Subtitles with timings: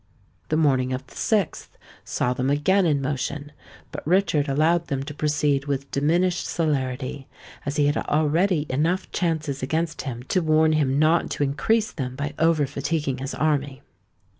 [0.49, 1.67] The morning of the 6th
[2.03, 3.51] saw them again in motion;
[3.91, 7.27] but Richard allowed them to proceed with diminished celerity,
[7.67, 12.15] as he had already enough chances against him to warn him not to increase them
[12.15, 13.83] by over fatiguing his army.